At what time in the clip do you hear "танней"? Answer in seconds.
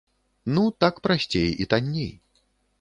1.75-2.11